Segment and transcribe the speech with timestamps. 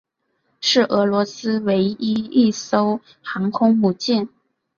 [0.61, 4.27] 是俄罗斯唯一一艘航空母舰。